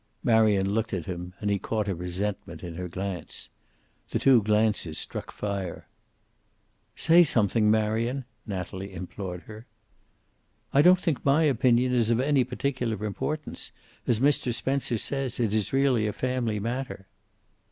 [0.23, 3.49] Marion looked at him, and he caught a resentment in her glance.
[4.09, 5.87] The two glances struck fire.
[6.95, 9.67] "Say something, Marion," Natalie implored her.
[10.73, 13.71] "I don't think my opinion is of any particular importance.
[14.07, 14.51] As Mr.
[14.55, 17.05] Spencer says, it's really a family matter."